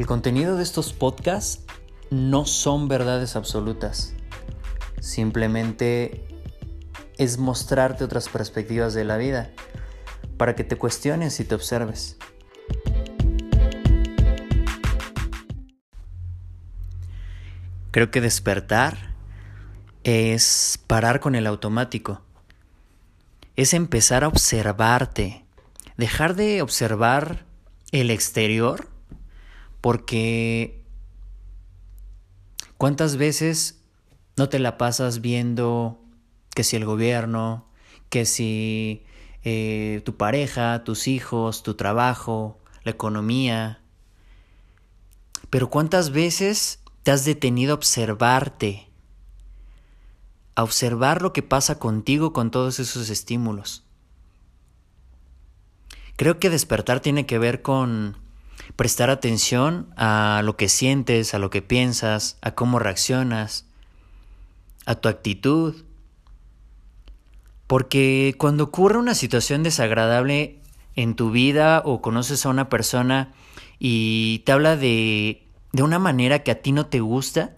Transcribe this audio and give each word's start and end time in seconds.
El 0.00 0.06
contenido 0.06 0.56
de 0.56 0.62
estos 0.62 0.94
podcasts 0.94 1.62
no 2.08 2.46
son 2.46 2.88
verdades 2.88 3.36
absolutas. 3.36 4.14
Simplemente 4.98 6.24
es 7.18 7.36
mostrarte 7.36 8.02
otras 8.02 8.30
perspectivas 8.30 8.94
de 8.94 9.04
la 9.04 9.18
vida 9.18 9.50
para 10.38 10.56
que 10.56 10.64
te 10.64 10.76
cuestiones 10.76 11.38
y 11.38 11.44
te 11.44 11.54
observes. 11.54 12.16
Creo 17.90 18.10
que 18.10 18.22
despertar 18.22 19.14
es 20.02 20.80
parar 20.86 21.20
con 21.20 21.34
el 21.34 21.46
automático. 21.46 22.22
Es 23.54 23.74
empezar 23.74 24.24
a 24.24 24.28
observarte. 24.28 25.44
Dejar 25.98 26.36
de 26.36 26.62
observar 26.62 27.44
el 27.92 28.08
exterior 28.08 28.88
porque 29.80 30.84
¿cuántas 32.76 33.16
veces 33.16 33.82
no 34.36 34.48
te 34.48 34.58
la 34.58 34.78
pasas 34.78 35.20
viendo 35.20 36.00
que 36.54 36.64
si 36.64 36.76
el 36.76 36.84
gobierno, 36.84 37.68
que 38.08 38.24
si 38.24 39.04
eh, 39.42 40.02
tu 40.04 40.16
pareja, 40.16 40.84
tus 40.84 41.08
hijos, 41.08 41.62
tu 41.62 41.74
trabajo, 41.74 42.58
la 42.84 42.90
economía? 42.90 43.82
Pero 45.48 45.70
¿cuántas 45.70 46.10
veces 46.10 46.80
te 47.02 47.10
has 47.10 47.24
detenido 47.24 47.72
a 47.72 47.76
observarte? 47.76 48.88
A 50.54 50.62
observar 50.62 51.22
lo 51.22 51.32
que 51.32 51.42
pasa 51.42 51.78
contigo 51.78 52.32
con 52.32 52.50
todos 52.50 52.78
esos 52.80 53.08
estímulos. 53.08 53.84
Creo 56.16 56.38
que 56.38 56.50
despertar 56.50 57.00
tiene 57.00 57.24
que 57.24 57.38
ver 57.38 57.62
con 57.62 58.18
prestar 58.76 59.10
atención 59.10 59.92
a 59.96 60.42
lo 60.44 60.56
que 60.56 60.68
sientes, 60.68 61.34
a 61.34 61.38
lo 61.38 61.50
que 61.50 61.62
piensas, 61.62 62.38
a 62.42 62.52
cómo 62.54 62.78
reaccionas, 62.78 63.66
a 64.86 64.94
tu 64.94 65.08
actitud. 65.08 65.84
Porque 67.66 68.34
cuando 68.38 68.64
ocurre 68.64 68.98
una 68.98 69.14
situación 69.14 69.62
desagradable 69.62 70.58
en 70.96 71.14
tu 71.14 71.30
vida 71.30 71.82
o 71.84 72.02
conoces 72.02 72.44
a 72.44 72.48
una 72.48 72.68
persona 72.68 73.32
y 73.78 74.40
te 74.40 74.52
habla 74.52 74.76
de, 74.76 75.46
de 75.72 75.82
una 75.82 75.98
manera 75.98 76.42
que 76.42 76.50
a 76.50 76.60
ti 76.62 76.72
no 76.72 76.86
te 76.86 77.00
gusta 77.00 77.54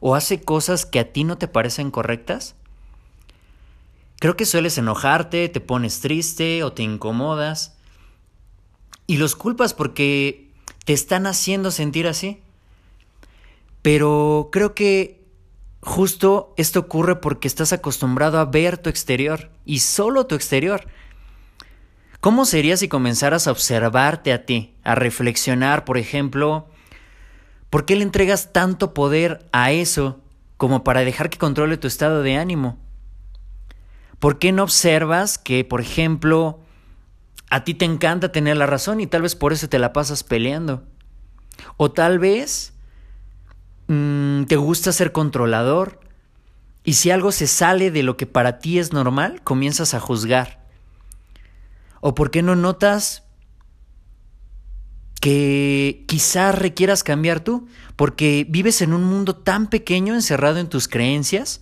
o 0.00 0.14
hace 0.14 0.42
cosas 0.42 0.84
que 0.84 1.00
a 1.00 1.12
ti 1.12 1.24
no 1.24 1.38
te 1.38 1.48
parecen 1.48 1.90
correctas, 1.90 2.54
creo 4.18 4.36
que 4.36 4.44
sueles 4.44 4.76
enojarte, 4.78 5.48
te 5.48 5.60
pones 5.60 6.00
triste 6.00 6.62
o 6.62 6.72
te 6.72 6.82
incomodas 6.82 7.75
y 9.06 9.16
los 9.18 9.36
culpas 9.36 9.74
porque 9.74 10.50
te 10.84 10.92
están 10.92 11.26
haciendo 11.26 11.70
sentir 11.70 12.06
así. 12.06 12.40
Pero 13.82 14.48
creo 14.50 14.74
que 14.74 15.24
justo 15.80 16.52
esto 16.56 16.80
ocurre 16.80 17.16
porque 17.16 17.48
estás 17.48 17.72
acostumbrado 17.72 18.38
a 18.38 18.44
ver 18.44 18.78
tu 18.78 18.90
exterior 18.90 19.50
y 19.64 19.80
solo 19.80 20.26
tu 20.26 20.34
exterior. 20.34 20.86
¿Cómo 22.20 22.44
sería 22.44 22.76
si 22.76 22.88
comenzaras 22.88 23.46
a 23.46 23.52
observarte 23.52 24.32
a 24.32 24.44
ti, 24.44 24.74
a 24.82 24.96
reflexionar, 24.96 25.84
por 25.84 25.98
ejemplo, 25.98 26.66
por 27.70 27.84
qué 27.84 27.94
le 27.94 28.02
entregas 28.02 28.52
tanto 28.52 28.94
poder 28.94 29.46
a 29.52 29.70
eso 29.70 30.20
como 30.56 30.82
para 30.82 31.04
dejar 31.04 31.30
que 31.30 31.38
controle 31.38 31.76
tu 31.76 31.86
estado 31.86 32.22
de 32.22 32.36
ánimo? 32.36 32.78
¿Por 34.18 34.38
qué 34.40 34.50
no 34.50 34.64
observas 34.64 35.38
que, 35.38 35.64
por 35.64 35.80
ejemplo, 35.80 36.58
a 37.50 37.64
ti 37.64 37.74
te 37.74 37.84
encanta 37.84 38.32
tener 38.32 38.56
la 38.56 38.66
razón 38.66 39.00
y 39.00 39.06
tal 39.06 39.22
vez 39.22 39.34
por 39.34 39.52
eso 39.52 39.68
te 39.68 39.78
la 39.78 39.92
pasas 39.92 40.24
peleando. 40.24 40.84
O 41.76 41.92
tal 41.92 42.18
vez 42.18 42.74
mm, 43.88 44.44
te 44.44 44.56
gusta 44.56 44.92
ser 44.92 45.12
controlador 45.12 46.00
y 46.84 46.94
si 46.94 47.10
algo 47.10 47.32
se 47.32 47.46
sale 47.46 47.90
de 47.90 48.02
lo 48.02 48.16
que 48.16 48.26
para 48.26 48.58
ti 48.58 48.78
es 48.78 48.92
normal, 48.92 49.42
comienzas 49.42 49.94
a 49.94 50.00
juzgar. 50.00 50.64
¿O 52.00 52.14
por 52.14 52.30
qué 52.30 52.42
no 52.42 52.54
notas 52.54 53.24
que 55.20 56.04
quizás 56.06 56.54
requieras 56.56 57.02
cambiar 57.02 57.40
tú? 57.40 57.66
Porque 57.96 58.46
vives 58.48 58.82
en 58.82 58.92
un 58.92 59.02
mundo 59.02 59.34
tan 59.34 59.68
pequeño 59.68 60.14
encerrado 60.14 60.58
en 60.58 60.68
tus 60.68 60.86
creencias 60.86 61.60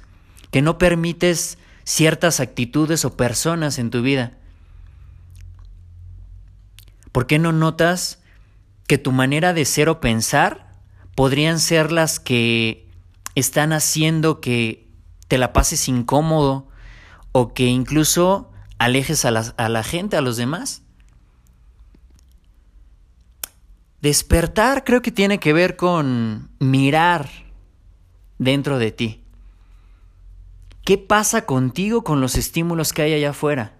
que 0.51 0.61
no 0.61 0.77
permites 0.77 1.57
ciertas 1.85 2.41
actitudes 2.41 3.05
o 3.05 3.17
personas 3.17 3.79
en 3.79 3.91
tu 3.91 4.03
vida. 4.03 4.39
¿Por 7.15 7.29
qué 7.29 7.39
no 7.39 7.53
notas 7.53 8.19
que 8.89 8.99
tu 8.99 9.13
manera 9.13 9.53
de 9.53 9.65
ser 9.67 9.89
o 9.89 10.01
pensar 10.01 10.73
podrían 11.15 11.61
ser 11.61 11.93
las 11.93 12.19
que 12.19 12.89
están 13.37 13.73
haciendo 13.73 14.41
que 14.41 14.89
te 15.29 15.39
la 15.39 15.53
pases 15.53 15.87
incómodo 15.87 16.67
o 17.31 17.55
que 17.55 17.67
incluso 17.67 18.51
alejes 18.79 19.25
a 19.25 19.31
la, 19.31 19.55
a 19.57 19.69
la 19.69 19.85
gente, 19.85 20.17
a 20.17 20.23
los 20.23 20.37
demás? 20.37 20.83
Despertar 24.01 24.83
creo 24.83 25.01
que 25.01 25.13
tiene 25.13 25.39
que 25.39 25.53
ver 25.53 25.77
con 25.77 26.51
mirar 26.59 27.31
dentro 28.39 28.81
de 28.81 28.91
ti. 28.91 29.23
¿Qué 30.85 30.99
pasa 30.99 31.47
contigo 31.47 32.03
con 32.03 32.21
los 32.21 32.35
estímulos 32.35 32.93
que 32.93 33.03
hay 33.03 33.15
allá 33.15 33.31
afuera? 33.31 33.79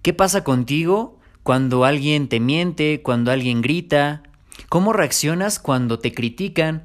¿Qué 0.00 0.14
pasa 0.14 0.42
contigo 0.42 1.18
cuando 1.42 1.84
alguien 1.84 2.28
te 2.28 2.40
miente, 2.40 3.02
cuando 3.02 3.30
alguien 3.30 3.62
grita, 3.62 4.22
cómo 4.68 4.92
reaccionas 4.92 5.58
cuando 5.58 5.98
te 5.98 6.12
critican, 6.12 6.84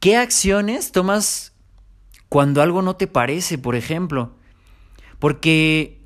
qué 0.00 0.16
acciones 0.16 0.92
tomas 0.92 1.52
cuando 2.28 2.62
algo 2.62 2.82
no 2.82 2.96
te 2.96 3.06
parece, 3.06 3.58
por 3.58 3.76
ejemplo. 3.76 4.34
Porque 5.18 6.02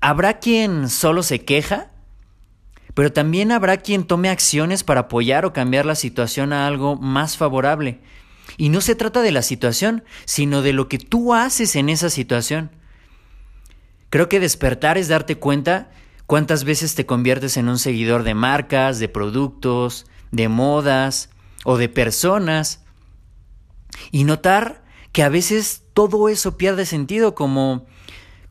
habrá 0.00 0.38
quien 0.38 0.88
solo 0.88 1.22
se 1.22 1.44
queja, 1.44 1.90
pero 2.94 3.12
también 3.12 3.52
habrá 3.52 3.78
quien 3.78 4.04
tome 4.04 4.28
acciones 4.28 4.84
para 4.84 5.00
apoyar 5.02 5.44
o 5.44 5.52
cambiar 5.52 5.86
la 5.86 5.94
situación 5.94 6.52
a 6.52 6.66
algo 6.66 6.96
más 6.96 7.36
favorable. 7.36 8.00
Y 8.56 8.70
no 8.70 8.80
se 8.80 8.94
trata 8.94 9.22
de 9.22 9.32
la 9.32 9.42
situación, 9.42 10.04
sino 10.24 10.62
de 10.62 10.72
lo 10.72 10.88
que 10.88 10.98
tú 10.98 11.34
haces 11.34 11.76
en 11.76 11.88
esa 11.88 12.10
situación. 12.10 12.70
Creo 14.10 14.28
que 14.28 14.40
despertar 14.40 14.98
es 14.98 15.08
darte 15.08 15.36
cuenta 15.36 15.90
¿Cuántas 16.28 16.64
veces 16.64 16.94
te 16.94 17.06
conviertes 17.06 17.56
en 17.56 17.70
un 17.70 17.78
seguidor 17.78 18.22
de 18.22 18.34
marcas, 18.34 18.98
de 18.98 19.08
productos, 19.08 20.04
de 20.30 20.50
modas 20.50 21.30
o 21.64 21.78
de 21.78 21.88
personas? 21.88 22.84
Y 24.10 24.24
notar 24.24 24.84
que 25.12 25.22
a 25.22 25.30
veces 25.30 25.84
todo 25.94 26.28
eso 26.28 26.58
pierde 26.58 26.84
sentido, 26.84 27.34
como, 27.34 27.86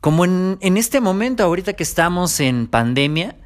como 0.00 0.24
en, 0.24 0.58
en 0.60 0.76
este 0.76 1.00
momento, 1.00 1.44
ahorita 1.44 1.74
que 1.74 1.84
estamos 1.84 2.40
en 2.40 2.66
pandemia, 2.66 3.36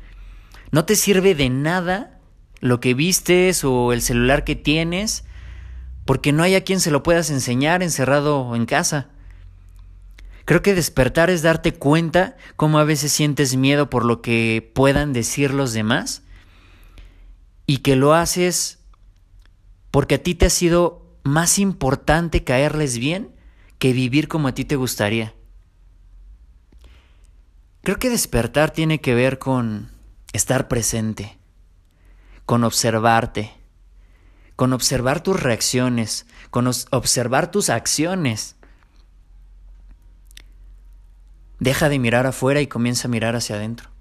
no 0.70 0.86
te 0.86 0.96
sirve 0.96 1.34
de 1.34 1.50
nada 1.50 2.18
lo 2.60 2.80
que 2.80 2.94
vistes 2.94 3.64
o 3.64 3.92
el 3.92 4.00
celular 4.00 4.44
que 4.44 4.56
tienes, 4.56 5.24
porque 6.06 6.32
no 6.32 6.42
hay 6.42 6.54
a 6.54 6.64
quien 6.64 6.80
se 6.80 6.90
lo 6.90 7.02
puedas 7.02 7.28
enseñar 7.28 7.82
encerrado 7.82 8.56
en 8.56 8.64
casa. 8.64 9.10
Creo 10.44 10.62
que 10.62 10.74
despertar 10.74 11.30
es 11.30 11.42
darte 11.42 11.72
cuenta 11.72 12.36
cómo 12.56 12.78
a 12.78 12.84
veces 12.84 13.12
sientes 13.12 13.56
miedo 13.56 13.90
por 13.90 14.04
lo 14.04 14.22
que 14.22 14.70
puedan 14.74 15.12
decir 15.12 15.54
los 15.54 15.72
demás 15.72 16.22
y 17.66 17.78
que 17.78 17.96
lo 17.96 18.14
haces 18.14 18.80
porque 19.90 20.16
a 20.16 20.22
ti 20.22 20.34
te 20.34 20.46
ha 20.46 20.50
sido 20.50 21.06
más 21.22 21.58
importante 21.58 22.42
caerles 22.42 22.98
bien 22.98 23.34
que 23.78 23.92
vivir 23.92 24.26
como 24.26 24.48
a 24.48 24.54
ti 24.54 24.64
te 24.64 24.76
gustaría. 24.76 25.34
Creo 27.82 27.98
que 27.98 28.10
despertar 28.10 28.70
tiene 28.70 29.00
que 29.00 29.14
ver 29.14 29.38
con 29.38 29.90
estar 30.32 30.68
presente, 30.68 31.38
con 32.46 32.64
observarte, 32.64 33.52
con 34.56 34.72
observar 34.72 35.22
tus 35.22 35.40
reacciones, 35.40 36.26
con 36.50 36.68
observar 36.68 37.50
tus 37.50 37.70
acciones 37.70 38.56
Deja 41.62 41.88
de 41.88 42.00
mirar 42.00 42.26
afuera 42.26 42.60
y 42.60 42.66
comienza 42.66 43.06
a 43.06 43.10
mirar 43.12 43.36
hacia 43.36 43.54
adentro. 43.54 43.91